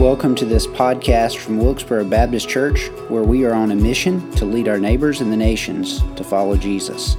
[0.00, 4.46] Welcome to this podcast from Wilkesboro Baptist Church, where we are on a mission to
[4.46, 7.18] lead our neighbors and the nations to follow Jesus.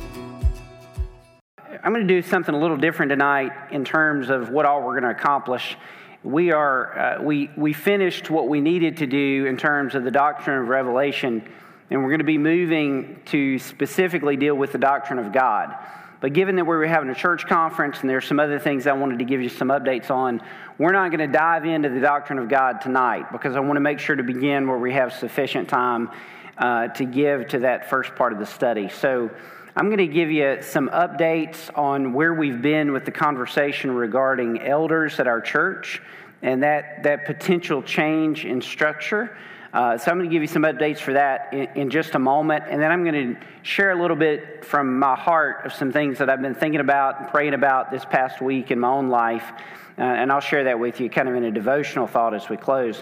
[1.83, 4.99] I'm going to do something a little different tonight in terms of what all we're
[4.99, 5.77] going to accomplish.
[6.23, 10.09] We are uh, we we finished what we needed to do in terms of the
[10.09, 11.47] doctrine of revelation,
[11.91, 15.75] and we're going to be moving to specifically deal with the doctrine of God.
[16.21, 18.93] But given that we were having a church conference and there's some other things I
[18.93, 20.39] wanted to give you some updates on,
[20.77, 23.81] we're not going to dive into the doctrine of God tonight because I want to
[23.81, 26.11] make sure to begin where we have sufficient time
[26.59, 28.87] uh, to give to that first part of the study.
[28.87, 29.31] So
[29.75, 34.61] I'm going to give you some updates on where we've been with the conversation regarding
[34.61, 36.03] elders at our church
[36.43, 39.35] and that, that potential change in structure.
[39.73, 42.19] Uh, so I'm going to give you some updates for that in, in, just a
[42.19, 42.65] moment.
[42.69, 46.17] And then I'm going to share a little bit from my heart of some things
[46.17, 49.49] that I've been thinking about and praying about this past week in my own life.
[49.97, 52.57] Uh, and I'll share that with you kind of in a devotional thought as we
[52.57, 53.01] close.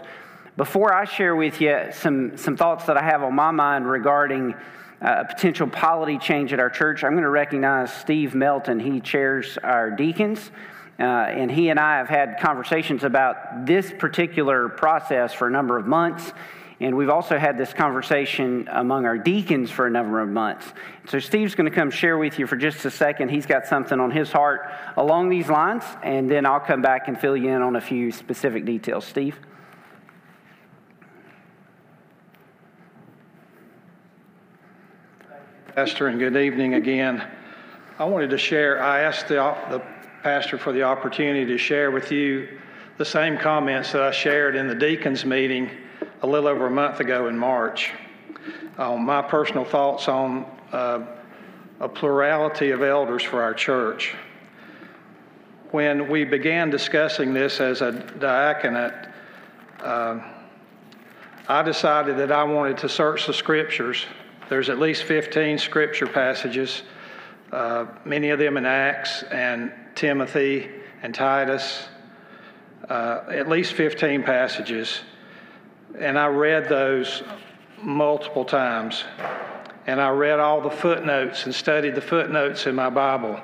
[0.57, 4.53] Before I share with you some, some thoughts that I have on my mind regarding
[4.53, 8.79] uh, a potential polity change at our church, I'm going to recognize Steve Melton.
[8.79, 10.51] He chairs our deacons.
[10.99, 15.77] Uh, and he and I have had conversations about this particular process for a number
[15.77, 16.33] of months.
[16.81, 20.65] And we've also had this conversation among our deacons for a number of months.
[21.09, 23.29] So, Steve's going to come share with you for just a second.
[23.29, 27.19] He's got something on his heart along these lines, and then I'll come back and
[27.19, 29.05] fill you in on a few specific details.
[29.05, 29.37] Steve?
[35.75, 37.27] Pastor, and good evening again.
[37.99, 39.35] I wanted to share, I asked the,
[39.69, 39.81] the
[40.23, 42.59] pastor for the opportunity to share with you
[42.97, 45.69] the same comments that I shared in the deacons meeting
[46.21, 47.91] a little over a month ago in March.
[48.77, 51.05] Um, my personal thoughts on uh,
[51.79, 54.15] a plurality of elders for our church.
[55.71, 59.07] When we began discussing this as a diaconate,
[59.81, 60.19] uh,
[61.47, 64.05] I decided that I wanted to search the scriptures.
[64.49, 66.83] There's at least 15 scripture passages,
[67.51, 70.69] uh, many of them in Acts and Timothy
[71.01, 71.87] and Titus,
[72.89, 75.01] uh, at least 15 passages
[75.97, 77.23] and I read those
[77.81, 79.03] multiple times.
[79.87, 83.39] And I read all the footnotes and studied the footnotes in my Bible.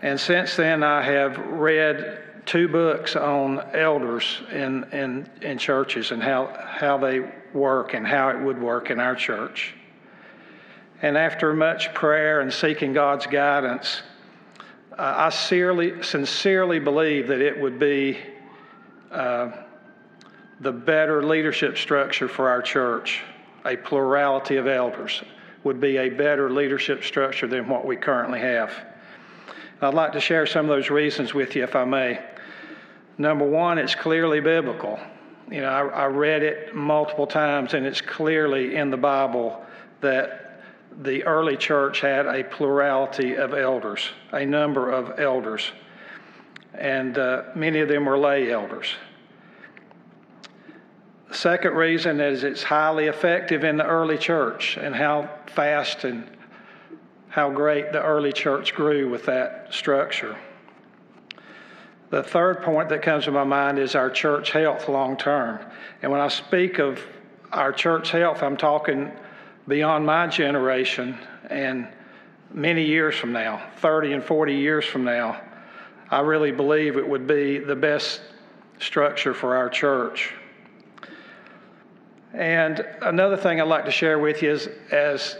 [0.00, 6.22] And since then, I have read two books on elders in, in, in churches and
[6.22, 7.20] how, how they
[7.52, 9.74] work and how it would work in our church.
[11.02, 14.02] And after much prayer and seeking God's guidance,
[14.92, 18.18] uh, I sincerely, sincerely believe that it would be.
[19.10, 19.50] Uh,
[20.60, 23.22] the better leadership structure for our church,
[23.64, 25.22] a plurality of elders,
[25.64, 28.72] would be a better leadership structure than what we currently have.
[29.80, 32.20] I'd like to share some of those reasons with you, if I may.
[33.16, 34.98] Number one, it's clearly biblical.
[35.50, 39.64] You know, I, I read it multiple times, and it's clearly in the Bible
[40.00, 40.62] that
[41.02, 45.70] the early church had a plurality of elders, a number of elders,
[46.74, 48.88] and uh, many of them were lay elders.
[51.30, 56.28] Second reason is it's highly effective in the early church and how fast and
[57.28, 60.36] how great the early church grew with that structure.
[62.10, 65.60] The third point that comes to my mind is our church health long term.
[66.00, 67.00] And when I speak of
[67.52, 69.12] our church health, I'm talking
[69.66, 71.18] beyond my generation
[71.50, 71.86] and
[72.52, 75.40] many years from now, 30 and 40 years from now.
[76.10, 78.22] I really believe it would be the best
[78.78, 80.32] structure for our church.
[82.34, 85.36] And another thing I'd like to share with you is as,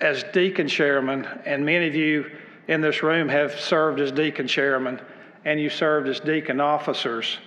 [0.00, 2.30] as deacon chairman, and many of you
[2.68, 5.00] in this room have served as deacon chairman
[5.44, 7.38] and you served as deacon officers.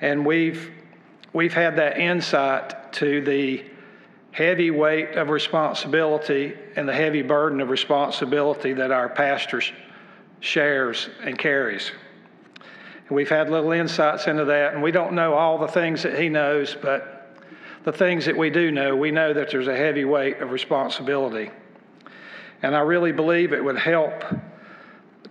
[0.00, 0.70] And we've,
[1.32, 3.64] we've had that insight to the
[4.32, 9.62] heavy weight of responsibility and the heavy burden of responsibility that our pastor
[10.40, 11.92] shares and carries.
[13.08, 16.18] And we've had little insights into that, and we don't know all the things that
[16.18, 17.21] he knows, but
[17.84, 21.50] the things that we do know, we know that there's a heavy weight of responsibility.
[22.62, 24.24] And I really believe it would help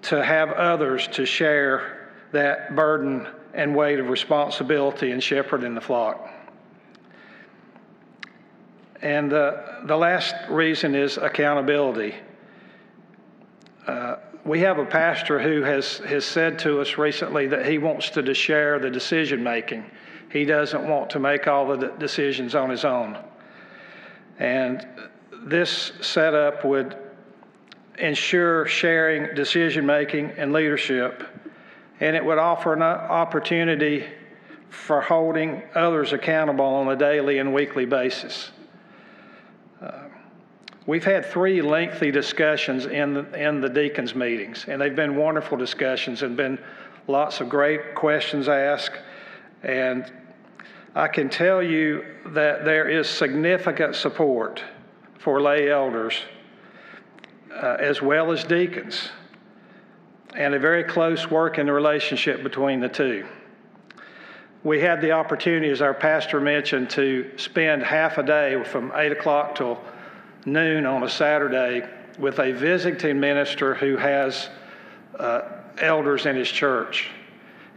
[0.03, 6.29] to have others to share that burden and weight of responsibility in shepherding the flock.
[9.01, 12.15] And the, the last reason is accountability.
[13.87, 18.09] Uh, we have a pastor who has, has said to us recently that he wants
[18.11, 19.89] to share the decision making
[20.31, 23.17] he doesn't want to make all the decisions on his own.
[24.39, 24.87] And
[25.43, 26.95] this setup would
[27.97, 31.23] ensure sharing decision making and leadership,
[31.99, 34.05] and it would offer an opportunity
[34.69, 38.51] for holding others accountable on a daily and weekly basis.
[39.81, 40.03] Uh,
[40.85, 45.57] we've had three lengthy discussions in the, in the deacons' meetings, and they've been wonderful
[45.57, 46.57] discussions and been
[47.07, 48.97] lots of great questions asked.
[49.63, 50.11] And
[50.93, 54.61] I can tell you that there is significant support
[55.19, 56.19] for lay elders
[57.53, 59.09] uh, as well as deacons,
[60.35, 63.25] and a very close working relationship between the two.
[64.63, 69.11] We had the opportunity, as our pastor mentioned, to spend half a day from 8
[69.11, 69.81] o'clock till
[70.45, 71.87] noon on a Saturday
[72.19, 74.49] with a visiting minister who has
[75.17, 75.41] uh,
[75.79, 77.09] elders in his church.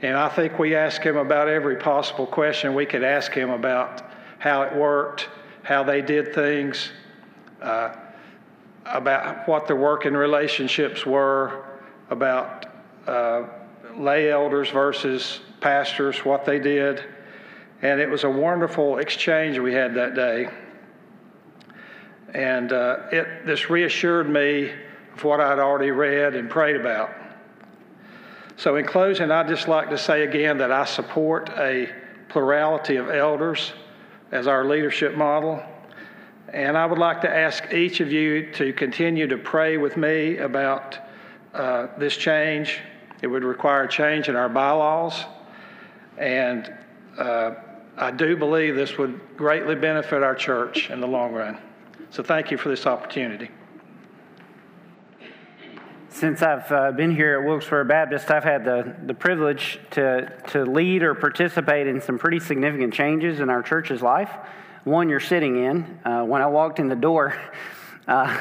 [0.05, 4.03] And I think we asked him about every possible question we could ask him about
[4.39, 5.31] how it worked,
[5.63, 6.91] how they did things,
[7.63, 7.95] uh,
[8.85, 11.65] about what their working relationships were,
[12.11, 12.67] about
[13.07, 13.45] uh,
[13.97, 17.03] lay elders versus pastors, what they did.
[17.81, 20.51] And it was a wonderful exchange we had that day.
[22.35, 24.71] And uh, it, this reassured me
[25.15, 27.24] of what I'd already read and prayed about.
[28.57, 31.89] So, in closing, I'd just like to say again that I support a
[32.29, 33.73] plurality of elders
[34.31, 35.63] as our leadership model.
[36.53, 40.39] And I would like to ask each of you to continue to pray with me
[40.39, 40.99] about
[41.53, 42.81] uh, this change.
[43.23, 45.25] It would require a change in our bylaws.
[46.17, 46.73] And
[47.19, 47.55] uh,
[47.97, 51.59] I do believe this would greatly benefit our church in the long run.
[52.11, 53.51] So thank you for this opportunity.
[56.15, 60.65] Since I've uh, been here at Wilkesboro Baptist, I've had the, the privilege to, to
[60.65, 64.31] lead or participate in some pretty significant changes in our church's life.
[64.85, 65.99] One you're sitting in.
[66.05, 67.37] Uh, when I walked in the door,
[68.07, 68.39] uh,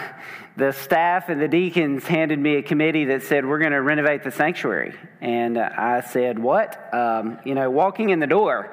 [0.56, 4.24] the staff and the deacons handed me a committee that said, We're going to renovate
[4.24, 4.94] the sanctuary.
[5.20, 6.94] And I said, What?
[6.94, 8.72] Um, you know, walking in the door.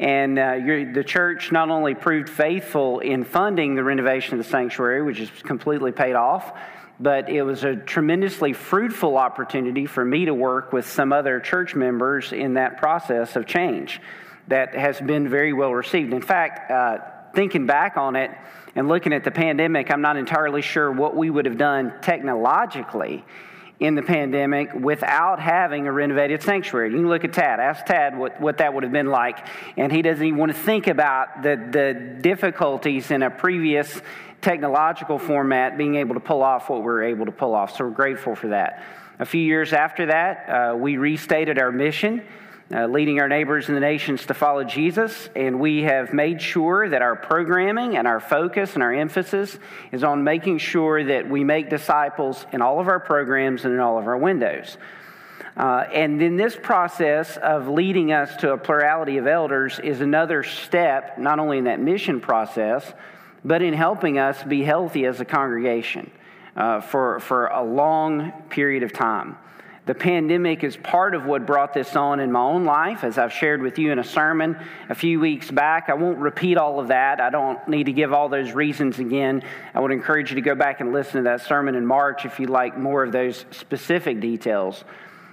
[0.00, 0.54] And uh,
[0.94, 5.28] the church not only proved faithful in funding the renovation of the sanctuary, which is
[5.42, 6.56] completely paid off,
[7.00, 11.74] but it was a tremendously fruitful opportunity for me to work with some other church
[11.74, 14.00] members in that process of change
[14.48, 16.12] that has been very well received.
[16.12, 16.98] In fact, uh,
[17.34, 18.30] thinking back on it
[18.74, 23.24] and looking at the pandemic, I'm not entirely sure what we would have done technologically
[23.80, 26.90] in the pandemic without having a renovated sanctuary.
[26.90, 29.46] You can look at Tad, ask Tad what, what that would have been like,
[29.76, 34.00] and he doesn't even want to think about the, the difficulties in a previous
[34.40, 37.76] technological format being able to pull off what we are able to pull off.
[37.76, 38.84] So we're grateful for that.
[39.18, 42.22] A few years after that, uh, we restated our mission
[42.70, 45.30] uh, leading our neighbors in the nations to follow Jesus.
[45.34, 49.58] And we have made sure that our programming and our focus and our emphasis
[49.90, 53.80] is on making sure that we make disciples in all of our programs and in
[53.80, 54.76] all of our windows.
[55.56, 60.44] Uh, and then this process of leading us to a plurality of elders is another
[60.44, 62.92] step, not only in that mission process,
[63.44, 66.10] but in helping us be healthy as a congregation
[66.56, 69.36] uh, for, for a long period of time.
[69.88, 73.32] The pandemic is part of what brought this on in my own life, as I've
[73.32, 74.54] shared with you in a sermon
[74.90, 75.88] a few weeks back.
[75.88, 77.22] I won't repeat all of that.
[77.22, 79.42] I don't need to give all those reasons again.
[79.72, 82.38] I would encourage you to go back and listen to that sermon in March if
[82.38, 84.84] you'd like more of those specific details.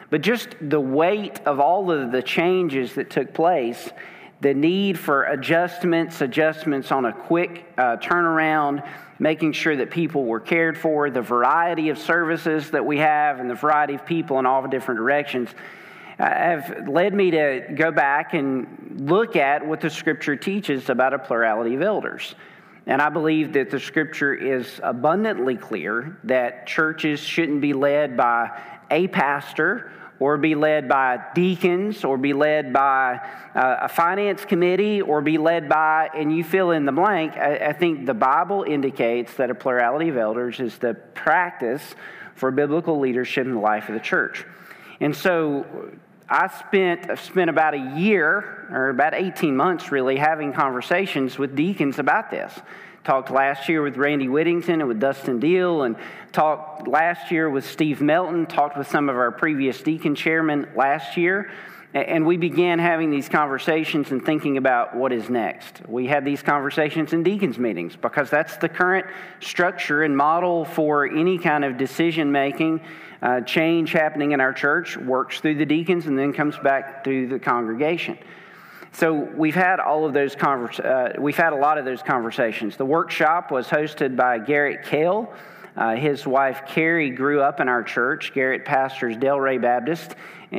[0.10, 3.90] But just the weight of all of the changes that took place,
[4.46, 8.88] the need for adjustments, adjustments on a quick uh, turnaround,
[9.18, 13.50] making sure that people were cared for, the variety of services that we have, and
[13.50, 15.50] the variety of people in all the different directions
[16.20, 21.12] uh, have led me to go back and look at what the scripture teaches about
[21.12, 22.36] a plurality of elders.
[22.86, 28.62] And I believe that the scripture is abundantly clear that churches shouldn't be led by
[28.92, 33.20] a pastor or be led by deacons, or be led by
[33.54, 37.36] uh, a finance committee, or be led by, and you fill in the blank.
[37.36, 41.96] I, I think the Bible indicates that a plurality of elders is the practice
[42.36, 44.46] for biblical leadership in the life of the church.
[45.00, 45.66] And so
[46.30, 51.56] I spent, I've spent about a year, or about 18 months really, having conversations with
[51.56, 52.54] deacons about this.
[53.06, 55.96] Talked last year with Randy Whittington and with Dustin Deal, and
[56.32, 61.16] talked last year with Steve Melton, talked with some of our previous deacon chairmen last
[61.16, 61.52] year.
[61.94, 65.88] And we began having these conversations and thinking about what is next.
[65.88, 69.06] We had these conversations in deacons' meetings because that's the current
[69.40, 72.82] structure and model for any kind of decision making.
[73.22, 77.28] Uh, change happening in our church works through the deacons and then comes back through
[77.28, 78.18] the congregation.
[78.98, 82.78] So we've had all of those convers- uh, we've had a lot of those conversations.
[82.78, 85.34] The workshop was hosted by Garrett Kell.
[85.76, 88.34] Uh, his wife Carrie grew up in our church.
[88.34, 90.16] Garrett pastors Del Ray Baptist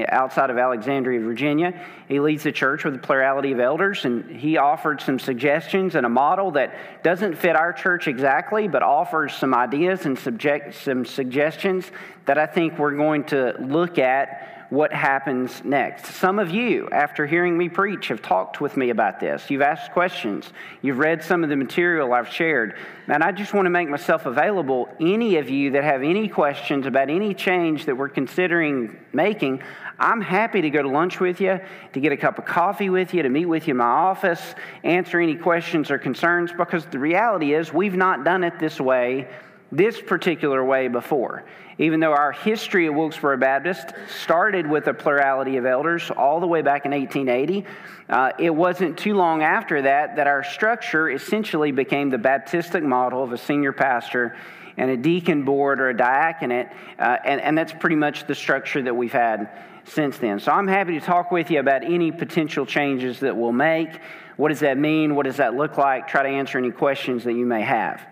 [0.09, 1.73] outside of Alexandria, Virginia.
[2.09, 6.05] He leads the church with a plurality of elders, and he offered some suggestions and
[6.05, 11.07] a model that doesn't fit our church exactly, but offers some ideas and subject, some
[11.07, 11.91] suggestions
[12.27, 16.07] that I think we're going to look at what happens next.
[16.07, 19.49] Some of you, after hearing me preach, have talked with me about this.
[19.49, 20.53] You've asked questions.
[20.83, 22.77] You've read some of the material I've shared.
[23.07, 24.89] And I just want to make myself available.
[25.01, 29.63] Any of you that have any questions about any change that we're considering making,
[29.99, 31.61] I'm happy to go to lunch with you,
[31.93, 34.55] to get a cup of coffee with you, to meet with you in my office,
[34.83, 39.29] answer any questions or concerns, because the reality is we've not done it this way
[39.73, 41.45] this particular way before.
[41.79, 46.47] Even though our history at Wilkesboro Baptist started with a plurality of elders all the
[46.47, 47.67] way back in 1880,
[48.09, 53.23] uh, it wasn't too long after that that our structure essentially became the Baptistic model
[53.23, 54.37] of a senior pastor
[54.79, 56.69] and a deacon board or a diaconate,
[56.99, 59.51] uh, and, and that's pretty much the structure that we've had
[59.85, 60.39] since then.
[60.41, 64.01] So I'm happy to talk with you about any potential changes that we'll make.
[64.37, 65.15] What does that mean?
[65.15, 66.09] What does that look like?
[66.09, 68.07] Try to answer any questions that you may have.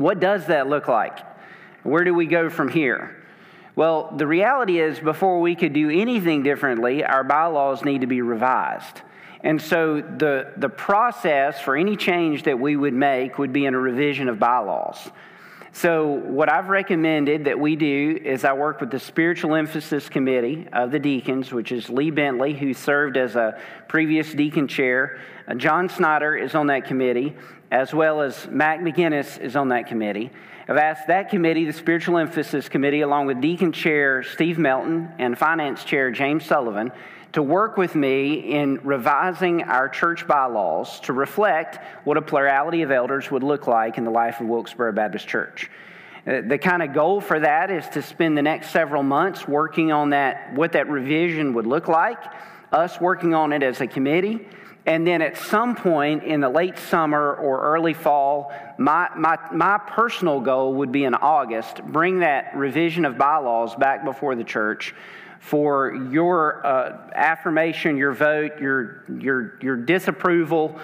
[0.00, 1.18] What does that look like?
[1.82, 3.22] Where do we go from here?
[3.76, 8.22] Well, the reality is, before we could do anything differently, our bylaws need to be
[8.22, 9.02] revised.
[9.42, 13.74] And so the, the process for any change that we would make would be in
[13.74, 15.10] a revision of bylaws.
[15.72, 20.66] So, what I've recommended that we do is I work with the Spiritual Emphasis Committee
[20.72, 25.20] of the deacons, which is Lee Bentley, who served as a previous deacon chair.
[25.46, 27.36] Uh, John Snyder is on that committee
[27.70, 30.30] as well as Mac McGinnis is on that committee.
[30.68, 35.36] I've asked that committee, the Spiritual Emphasis Committee, along with Deacon Chair Steve Melton and
[35.36, 36.92] Finance Chair James Sullivan,
[37.32, 42.90] to work with me in revising our church bylaws to reflect what a plurality of
[42.90, 45.70] elders would look like in the life of Wilkesboro Baptist Church.
[46.26, 49.90] Uh, the kind of goal for that is to spend the next several months working
[49.90, 52.18] on that, what that revision would look like,
[52.72, 54.46] us working on it as a committee,
[54.90, 59.78] and then at some point in the late summer or early fall, my, my, my
[59.78, 64.92] personal goal would be in August, bring that revision of bylaws back before the church
[65.40, 70.78] for your uh, affirmation, your vote, your, your, your disapproval.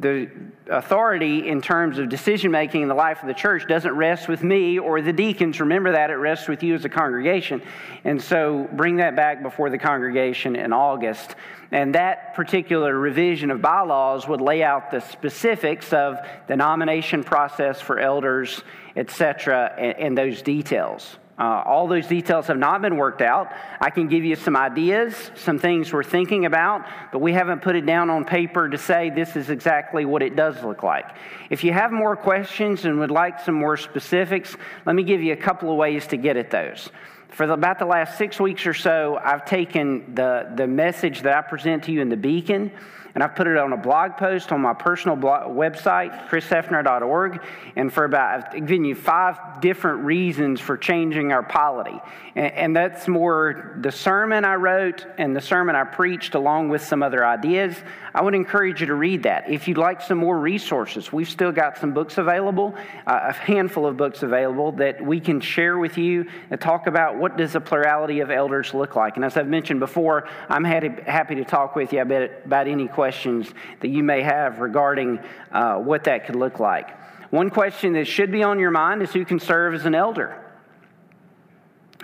[0.00, 0.30] The
[0.68, 4.42] authority in terms of decision making in the life of the church doesn't rest with
[4.42, 5.60] me or the deacons.
[5.60, 7.62] Remember that, it rests with you as a congregation.
[8.04, 11.34] And so bring that back before the congregation in August.
[11.70, 17.80] And that particular revision of bylaws would lay out the specifics of the nomination process
[17.80, 18.62] for elders,
[18.94, 21.16] etc., and, and those details.
[21.38, 23.52] Uh, all those details have not been worked out.
[23.80, 27.74] I can give you some ideas, some things we're thinking about, but we haven't put
[27.74, 31.06] it down on paper to say this is exactly what it does look like.
[31.48, 35.32] If you have more questions and would like some more specifics, let me give you
[35.32, 36.90] a couple of ways to get at those.
[37.30, 41.34] For the, about the last six weeks or so, I've taken the, the message that
[41.34, 42.70] I present to you in the beacon
[43.14, 47.42] and I've put it on a blog post on my personal blog, website, chrishefner.org.
[47.76, 52.00] And for about, I've given you five different reasons for changing our polity.
[52.34, 56.82] And, and that's more the sermon I wrote and the sermon I preached, along with
[56.82, 57.76] some other ideas.
[58.14, 59.50] I would encourage you to read that.
[59.50, 62.74] If you'd like some more resources, we've still got some books available,
[63.06, 67.16] uh, a handful of books available that we can share with you and talk about
[67.16, 69.16] what does a plurality of elders look like.
[69.16, 73.01] And as I've mentioned before, I'm happy to talk with you about, about any questions
[73.02, 75.18] questions that you may have regarding
[75.50, 76.88] uh, what that could look like.
[77.32, 80.40] One question that should be on your mind is who can serve as an elder?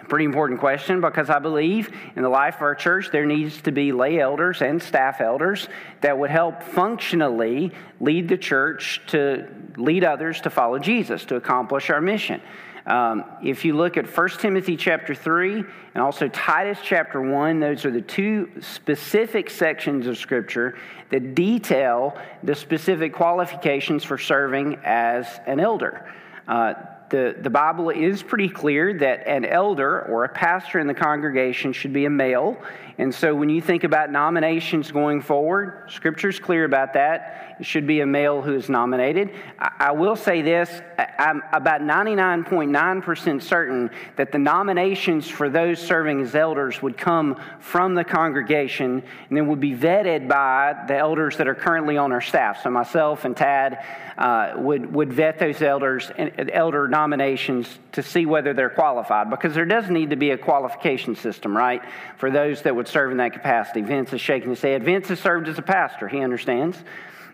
[0.09, 3.71] Pretty important question because I believe in the life of our church there needs to
[3.71, 5.69] be lay elders and staff elders
[6.01, 11.91] that would help functionally lead the church to lead others to follow Jesus, to accomplish
[11.91, 12.41] our mission.
[12.89, 15.63] Um, if you look at 1 Timothy chapter 3
[15.95, 20.79] and also Titus chapter 1, those are the two specific sections of Scripture
[21.11, 26.11] that detail the specific qualifications for serving as an elder.
[26.49, 26.73] Uh,
[27.11, 31.75] the, the Bible is pretty clear that an elder or a pastor in the congregation
[31.75, 32.57] should be a male.
[32.97, 37.48] And so when you think about nominations going forward, Scripture's clear about that.
[37.61, 39.31] Should be a male who is nominated.
[39.59, 40.71] I, I will say this
[41.19, 47.95] I'm about 99.9% certain that the nominations for those serving as elders would come from
[47.95, 52.21] the congregation and then would be vetted by the elders that are currently on our
[52.21, 52.63] staff.
[52.63, 53.85] So myself and Tad
[54.17, 59.55] uh, would, would vet those elders and elder nominations to see whether they're qualified because
[59.55, 61.83] there does need to be a qualification system, right,
[62.17, 63.81] for those that would serve in that capacity.
[63.81, 64.85] Vince is shaking his head.
[64.85, 66.77] Vince has served as a pastor, he understands.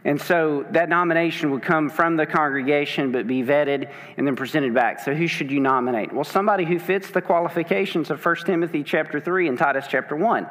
[0.06, 4.74] And so that nomination would come from the congregation but be vetted and then presented
[4.74, 5.00] back.
[5.00, 6.12] So who should you nominate?
[6.12, 10.46] Well, somebody who fits the qualifications of 1 Timothy chapter 3 and Titus chapter 1.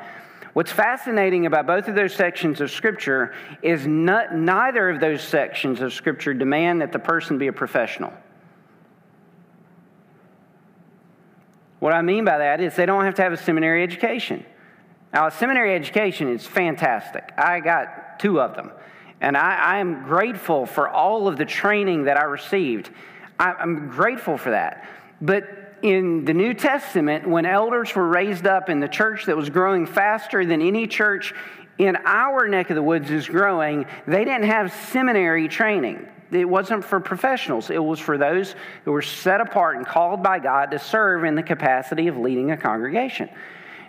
[0.54, 5.82] What's fascinating about both of those sections of Scripture is not, neither of those sections
[5.82, 8.14] of Scripture demand that the person be a professional.
[11.80, 14.46] What I mean by that is they don't have to have a seminary education.
[15.12, 17.32] Now, a seminary education is fantastic.
[17.38, 18.72] I got two of them.
[19.24, 22.90] And I, I am grateful for all of the training that I received.
[23.40, 24.86] I, I'm grateful for that.
[25.22, 29.50] But in the New Testament, when elders were raised up in the church that was
[29.50, 31.34] growing faster than any church
[31.78, 36.06] in our neck of the woods is growing, they didn't have seminary training.
[36.30, 40.40] It wasn't for professionals, it was for those who were set apart and called by
[40.40, 43.30] God to serve in the capacity of leading a congregation.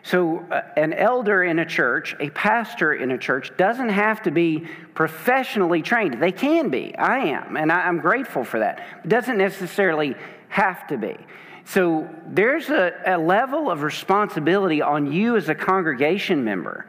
[0.04, 4.30] So, uh, an elder in a church, a pastor in a church, doesn't have to
[4.30, 6.22] be professionally trained.
[6.22, 6.94] They can be.
[6.94, 8.84] I am, and I, am grateful for that.
[9.02, 10.14] It doesn't necessarily
[10.48, 11.16] have to be.
[11.64, 16.84] So, there's a, a level of responsibility on you as a congregation member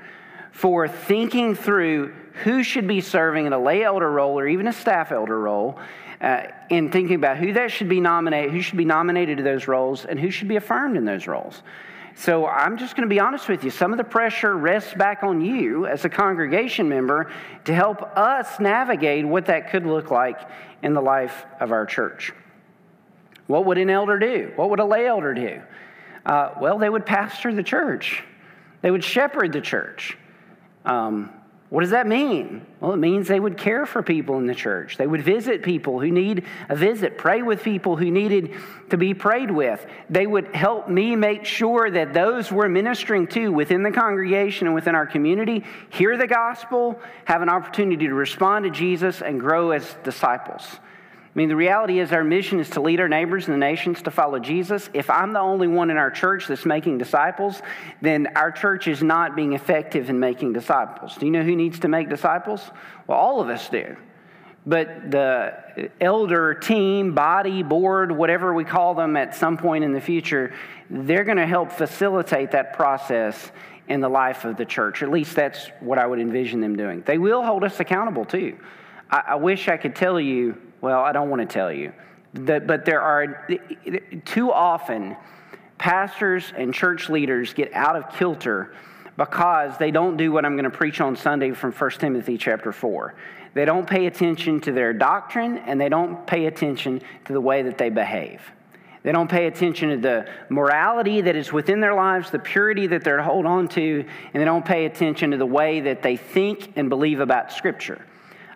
[0.51, 4.73] for thinking through who should be serving in a lay elder role or even a
[4.73, 5.79] staff elder role.
[6.19, 9.67] Uh, in thinking about who that should be nominated, who should be nominated to those
[9.67, 11.61] roles, and who should be affirmed in those roles.
[12.17, 13.69] So I'm just going to be honest with you.
[13.69, 17.29] Some of the pressure rests back on you as a congregation member
[17.65, 20.39] to help us navigate what that could look like
[20.81, 22.31] in the life of our church.
[23.47, 24.53] What would an elder do?
[24.55, 25.61] What would a lay elder do?
[26.25, 28.23] Uh, well, they would pastor the church,
[28.81, 30.17] they would shepherd the church.
[30.85, 31.31] Um,
[31.75, 32.65] what does that mean?
[32.79, 34.95] Well, it means they would care for people in the church.
[34.95, 38.53] They would visit people who need a visit, pray with people who needed
[38.91, 39.85] to be prayed with.
[40.09, 44.73] They would help me make sure that those we're ministering to within the congregation and
[44.73, 49.71] within our community hear the gospel, have an opportunity to respond to Jesus, and grow
[49.71, 50.79] as disciples.
[51.35, 54.01] I mean, the reality is our mission is to lead our neighbors and the nations
[54.03, 54.89] to follow Jesus.
[54.93, 57.61] If I'm the only one in our church that's making disciples,
[58.01, 61.17] then our church is not being effective in making disciples.
[61.17, 62.61] Do you know who needs to make disciples?
[63.05, 63.97] Well, all of us do.
[64.65, 69.99] But the elder team, body, board, whatever we call them at some point in the
[69.99, 70.53] future,
[70.89, 73.51] they're going to help facilitate that process
[73.89, 75.03] in the life of the church.
[75.03, 77.03] At least that's what I would envision them doing.
[77.05, 78.57] They will hold us accountable too.
[79.11, 81.93] I, I wish I could tell you well, I don't want to tell you.
[82.33, 83.47] but there are
[84.25, 85.15] too often
[85.77, 88.73] pastors and church leaders get out of kilter
[89.17, 92.71] because they don't do what I'm going to preach on Sunday from 1 Timothy chapter
[92.71, 93.15] 4.
[93.53, 97.61] They don't pay attention to their doctrine and they don't pay attention to the way
[97.63, 98.41] that they behave.
[99.03, 103.03] They don't pay attention to the morality that is within their lives, the purity that
[103.03, 106.73] they're hold on to, and they don't pay attention to the way that they think
[106.75, 108.03] and believe about Scripture.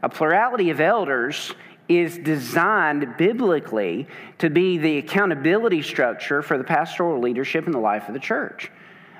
[0.01, 1.53] A plurality of elders
[1.89, 8.07] is designed biblically to be the accountability structure for the pastoral leadership in the life
[8.07, 8.71] of the church.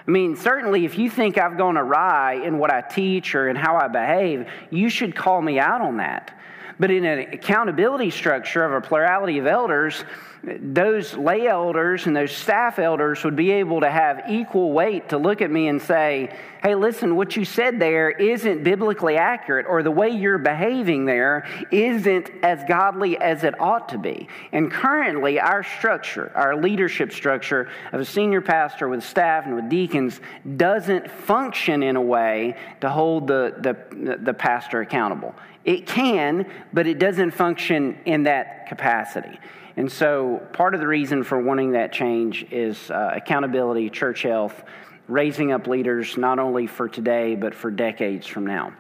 [0.08, 3.56] I mean, certainly, if you think I've gone awry in what I teach or in
[3.56, 6.39] how I behave, you should call me out on that.
[6.80, 10.06] But in an accountability structure of a plurality of elders,
[10.42, 15.18] those lay elders and those staff elders would be able to have equal weight to
[15.18, 19.84] look at me and say, hey, listen, what you said there isn't biblically accurate, or
[19.84, 24.30] the way you're behaving there isn't as godly as it ought to be.
[24.54, 29.68] And currently, our structure, our leadership structure of a senior pastor with staff and with
[29.68, 30.22] deacons,
[30.56, 35.36] doesn't function in a way to hold the, the, the pastor accountable.
[35.70, 39.40] It can, but it doesn't function in that capacity.
[39.78, 44.64] And so, part of the reason for wanting that change is uh, accountability, church health,
[45.08, 48.74] raising up leaders not only for today, but for decades from now.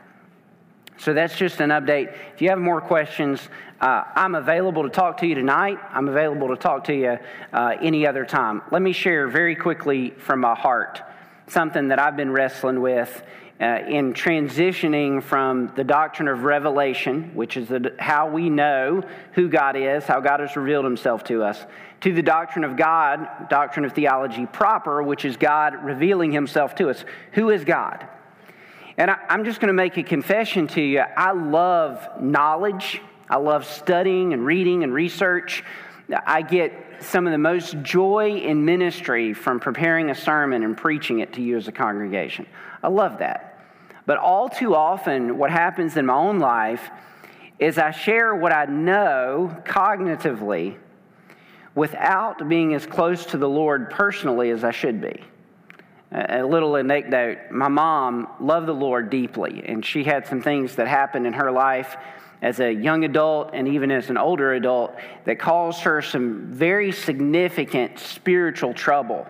[0.97, 2.12] So, that's just an update.
[2.34, 3.39] If you have more questions,
[3.80, 5.78] uh, I'm available to talk to you tonight.
[5.91, 7.19] I'm available to talk to you
[7.54, 8.63] uh, any other time.
[8.71, 11.04] Let me share very quickly from my heart
[11.45, 13.23] something that I've been wrestling with
[13.62, 19.50] uh, in transitioning from the doctrine of revelation, which is the, how we know who
[19.50, 21.65] God is, how God has revealed himself to us,
[22.02, 26.89] to the doctrine of God, doctrine of theology proper, which is God revealing himself to
[26.89, 27.04] us.
[27.34, 28.08] Who is God?
[28.98, 31.00] And I, I'm just going to make a confession to you.
[31.00, 35.65] I love knowledge, I love studying and reading and research.
[36.26, 41.19] I get some of the most joy in ministry from preparing a sermon and preaching
[41.19, 42.48] it to you as a congregation.
[42.82, 43.49] I love that.
[44.10, 46.89] But all too often, what happens in my own life
[47.60, 50.78] is I share what I know cognitively
[51.76, 55.22] without being as close to the Lord personally as I should be.
[56.12, 60.88] A little anecdote my mom loved the Lord deeply, and she had some things that
[60.88, 61.95] happened in her life
[62.41, 64.95] as a young adult and even as an older adult
[65.26, 69.28] that caused her some very significant spiritual trouble.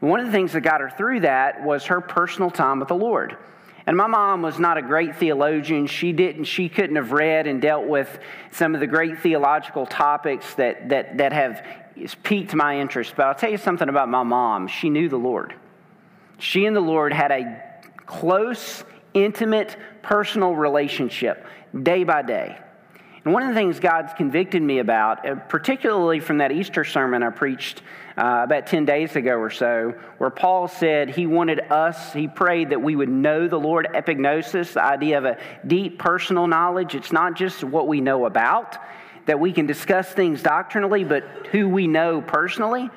[0.00, 2.94] One of the things that got her through that was her personal time with the
[2.94, 3.38] Lord.
[3.86, 5.86] And my mom was not a great theologian.
[5.86, 8.20] She didn't, she couldn't have read and dealt with
[8.52, 11.66] some of the great theological topics that, that, that have
[12.22, 13.14] piqued my interest.
[13.16, 14.68] But I'll tell you something about my mom.
[14.68, 15.54] She knew the Lord.
[16.38, 17.60] She and the Lord had a
[18.06, 21.46] close, intimate, personal relationship
[21.82, 22.58] day by day.
[23.24, 27.22] And one of the things God's convicted me about, uh, particularly from that Easter sermon
[27.22, 27.82] I preached
[28.16, 32.70] uh, about 10 days ago or so, where Paul said he wanted us, he prayed
[32.70, 36.96] that we would know the Lord, epignosis, the idea of a deep personal knowledge.
[36.96, 38.76] It's not just what we know about,
[39.26, 42.90] that we can discuss things doctrinally, but who we know personally.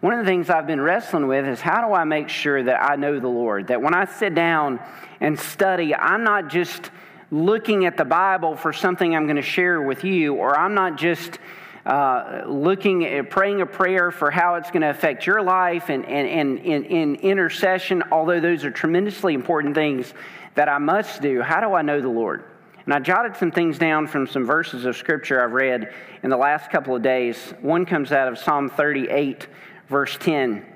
[0.00, 2.90] One of the things I've been wrestling with is how do I make sure that
[2.90, 3.68] I know the Lord?
[3.68, 4.80] That when I sit down
[5.20, 6.90] and study, I'm not just
[7.32, 10.98] looking at the Bible for something I'm going to share with you, or I'm not
[10.98, 11.38] just
[11.86, 16.04] uh, looking at praying a prayer for how it's going to affect your life and,
[16.04, 20.12] and, and in intercession, although those are tremendously important things
[20.54, 21.40] that I must do.
[21.40, 22.44] How do I know the Lord?
[22.84, 26.36] And I jotted some things down from some verses of scripture I've read in the
[26.36, 27.54] last couple of days.
[27.62, 29.48] One comes out of Psalm 38,
[29.88, 30.66] verse 10.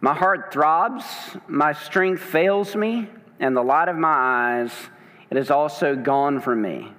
[0.00, 1.04] My heart throbs,
[1.48, 3.08] my strength fails me,
[3.40, 4.72] and the light of my eyes,
[5.30, 6.92] it is also gone from me.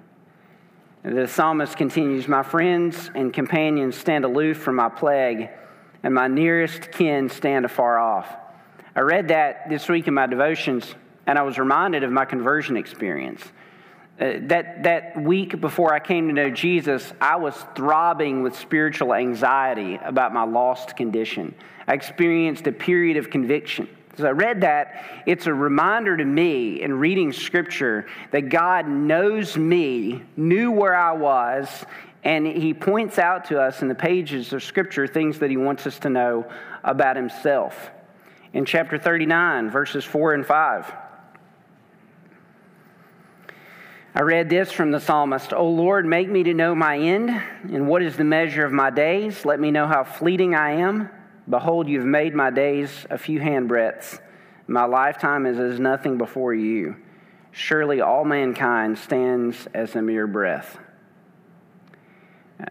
[1.03, 5.49] The psalmist continues My friends and companions stand aloof from my plague,
[6.03, 8.27] and my nearest kin stand afar off.
[8.95, 12.75] I read that this week in my devotions, and I was reminded of my conversion
[12.75, 13.43] experience.
[14.19, 19.13] Uh, that, that week before I came to know Jesus, I was throbbing with spiritual
[19.13, 21.55] anxiety about my lost condition.
[21.87, 23.87] I experienced a period of conviction.
[24.21, 29.57] As I read that, it's a reminder to me in reading Scripture that God knows
[29.57, 31.67] me, knew where I was,
[32.23, 35.87] and He points out to us in the pages of Scripture things that He wants
[35.87, 36.45] us to know
[36.83, 37.89] about Himself.
[38.53, 40.93] In chapter 39, verses 4 and 5.
[44.13, 47.31] I read this from the psalmist O Lord, make me to know my end,
[47.63, 49.45] and what is the measure of my days?
[49.45, 51.09] Let me know how fleeting I am.
[51.51, 54.21] Behold, you've made my days a few handbreadths.
[54.67, 56.95] My lifetime is as nothing before you.
[57.51, 60.79] Surely all mankind stands as a mere breath.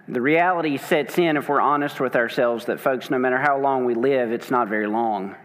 [0.08, 3.84] The reality sets in, if we're honest with ourselves, that folks, no matter how long
[3.84, 5.36] we live, it's not very long.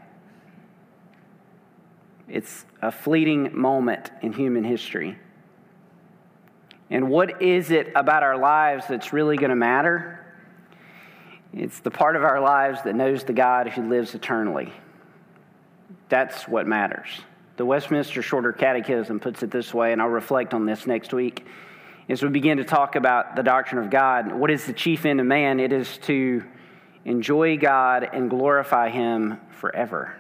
[2.29, 5.19] It's a fleeting moment in human history.
[6.89, 10.24] And what is it about our lives that's really going to matter?
[11.55, 14.73] It's the part of our lives that knows the God who lives eternally.
[16.09, 17.07] That's what matters.
[17.55, 21.45] The Westminster Shorter Catechism puts it this way, and I'll reflect on this next week.
[22.09, 25.21] As we begin to talk about the doctrine of God, what is the chief end
[25.21, 25.61] of man?
[25.61, 26.43] It is to
[27.05, 30.13] enjoy God and glorify Him forever.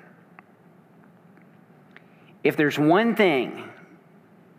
[2.45, 3.69] If there's one thing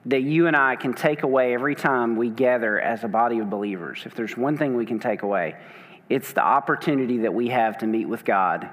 [0.05, 3.49] that you and I can take away every time we gather as a body of
[3.49, 5.57] believers, if there's one thing we can take away,
[6.09, 8.69] it's the opportunity that we have to meet with God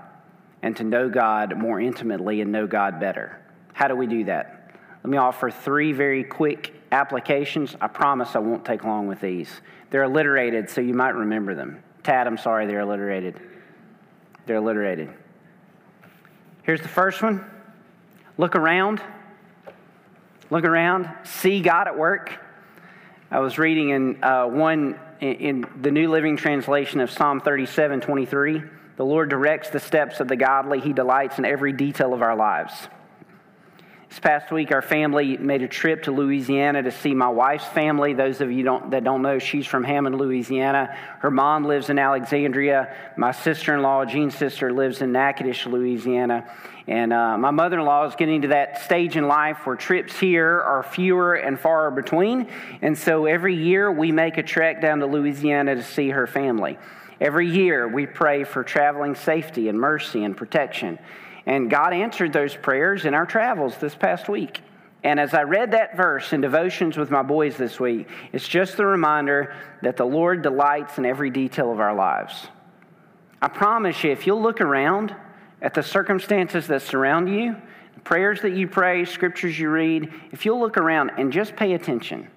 [0.61, 3.41] and to know God more intimately and know God better.
[3.73, 4.71] How do we do that?
[5.03, 7.75] Let me offer three very quick applications.
[7.81, 9.49] I promise I won't take long with these.
[9.89, 11.83] They're alliterated, so you might remember them.
[12.03, 13.39] Tad, I'm sorry, they're alliterated.
[14.45, 15.09] They're alliterated.
[16.63, 17.45] Here's the first one
[18.37, 19.01] look around.
[20.49, 22.37] Look around, see God at work.
[23.31, 24.99] I was reading in uh, one
[25.31, 28.63] in, the New Living Translation of Psalm 37 23.
[28.95, 32.35] The Lord directs the steps of the godly, He delights in every detail of our
[32.35, 32.73] lives.
[34.13, 38.13] This past week, our family made a trip to Louisiana to see my wife's family.
[38.13, 40.95] Those of you don't, that don't know, she's from Hammond, Louisiana.
[41.17, 42.95] Her mom lives in Alexandria.
[43.17, 46.47] My sister in law, Jean's sister, lives in Natchitoches, Louisiana.
[46.85, 50.19] And uh, my mother in law is getting to that stage in life where trips
[50.19, 52.47] here are fewer and far between.
[52.83, 56.77] And so every year we make a trek down to Louisiana to see her family.
[57.19, 60.99] Every year we pray for traveling safety and mercy and protection.
[61.45, 64.61] And God answered those prayers in our travels this past week.
[65.03, 68.77] And as I read that verse in devotions with my boys this week, it's just
[68.77, 72.47] the reminder that the Lord delights in every detail of our lives.
[73.41, 75.13] I promise you, if you'll look around
[75.61, 77.57] at the circumstances that surround you,
[77.95, 81.73] the prayers that you pray, scriptures you read, if you'll look around and just pay
[81.73, 82.29] attention,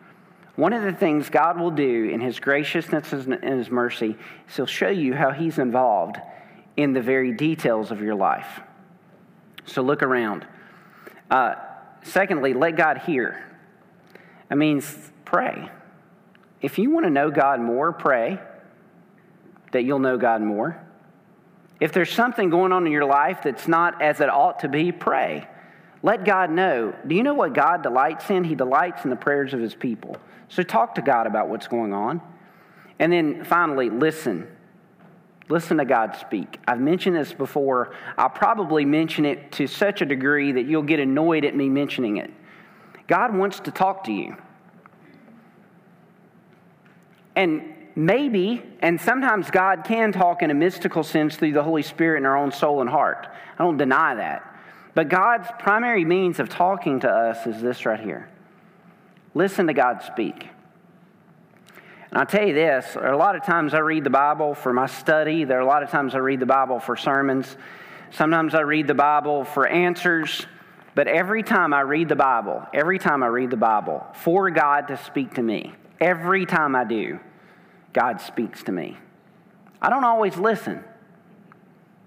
[0.56, 4.16] one of the things God will do in His graciousness and His mercy
[4.48, 6.16] is He'll show you how He's involved
[6.76, 8.60] in the very details of your life.
[9.66, 10.46] So look around.
[11.31, 11.57] Uh,
[12.02, 13.44] secondly, let God hear.
[14.48, 15.70] That means pray.
[16.62, 18.40] If you want to know God more, pray
[19.72, 20.83] that you'll know God more.
[21.81, 24.92] If there's something going on in your life that's not as it ought to be,
[24.92, 25.46] pray.
[26.02, 26.94] Let God know.
[27.07, 28.44] Do you know what God delights in?
[28.44, 30.16] He delights in the prayers of his people.
[30.48, 32.22] So talk to God about what's going on.
[32.98, 34.48] And then finally, listen.
[35.48, 36.59] Listen to God speak.
[36.66, 37.94] I've mentioned this before.
[38.18, 42.16] I'll probably mention it to such a degree that you'll get annoyed at me mentioning
[42.16, 42.30] it.
[43.06, 44.37] God wants to talk to you.
[47.37, 47.62] And
[47.94, 52.26] maybe, and sometimes God can talk in a mystical sense through the Holy Spirit in
[52.26, 53.28] our own soul and heart.
[53.59, 54.52] I don't deny that.
[54.94, 58.28] But God's primary means of talking to us is this right here
[59.35, 60.48] listen to God speak.
[62.16, 64.72] I'll tell you this there are a lot of times I read the Bible for
[64.72, 67.59] my study, there are a lot of times I read the Bible for sermons.
[68.11, 70.46] Sometimes I read the Bible for answers.
[70.94, 74.88] But every time I read the Bible, every time I read the Bible, for God
[74.88, 77.20] to speak to me, every time I do,
[77.92, 78.96] God speaks to me.
[79.83, 80.83] I don't always listen.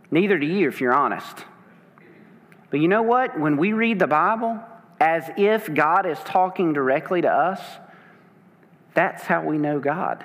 [0.10, 1.46] Neither do you, if you're honest.
[2.72, 3.40] But you know what?
[3.40, 4.60] When we read the Bible
[5.00, 7.62] as if God is talking directly to us,
[8.94, 10.24] that's how we know God.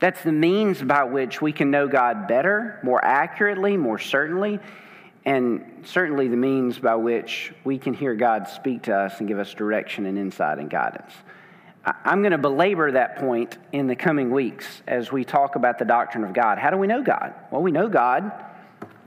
[0.00, 4.58] That's the means by which we can know God better, more accurately, more certainly,
[5.24, 9.38] and certainly the means by which we can hear God speak to us and give
[9.38, 11.12] us direction and insight and guidance.
[11.84, 15.84] I'm going to belabor that point in the coming weeks as we talk about the
[15.84, 16.58] doctrine of God.
[16.58, 17.34] How do we know God?
[17.50, 18.30] Well, we know God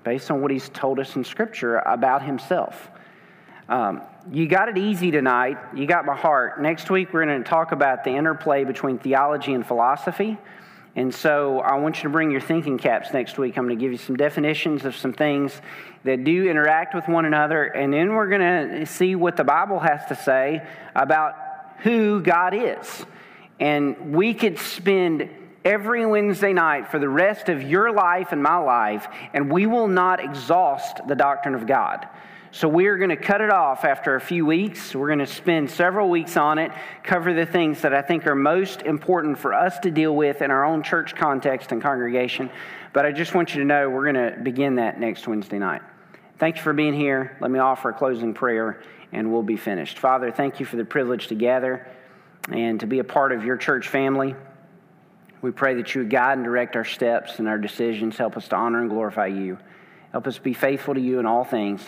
[0.03, 2.89] based on what He's told us in Scripture about Himself.
[3.67, 4.01] Um,
[4.31, 5.57] you got it easy tonight.
[5.75, 6.61] You got my heart.
[6.61, 10.37] Next week, we're going to talk about the interplay between theology and philosophy.
[10.95, 13.57] And so I want you to bring your thinking caps next week.
[13.57, 15.59] I'm going to give you some definitions of some things
[16.03, 17.63] that do interact with one another.
[17.63, 21.33] And then we're going to see what the Bible has to say about
[21.79, 23.05] who God is.
[23.59, 25.29] And we could spend
[25.65, 29.87] every Wednesday night for the rest of your life and my life, and we will
[29.87, 32.07] not exhaust the doctrine of God.
[32.55, 34.95] So we are going to cut it off after a few weeks.
[34.95, 36.71] We're going to spend several weeks on it,
[37.03, 40.51] cover the things that I think are most important for us to deal with in
[40.51, 42.49] our own church context and congregation.
[42.93, 45.81] But I just want you to know we're going to begin that next Wednesday night.
[46.37, 47.35] Thank you for being here.
[47.41, 49.99] Let me offer a closing prayer and we'll be finished.
[49.99, 51.85] Father, thank you for the privilege to gather
[52.49, 54.33] and to be a part of your church family.
[55.41, 58.15] We pray that you would guide and direct our steps and our decisions.
[58.15, 59.57] Help us to honor and glorify you.
[60.13, 61.85] Help us be faithful to you in all things.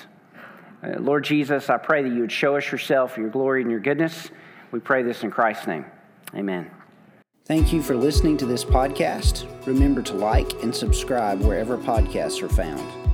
[0.83, 3.79] Uh, Lord Jesus, I pray that you would show us yourself, your glory, and your
[3.79, 4.29] goodness.
[4.71, 5.85] We pray this in Christ's name.
[6.35, 6.69] Amen.
[7.45, 9.47] Thank you for listening to this podcast.
[9.65, 13.06] Remember to like and subscribe wherever podcasts are found.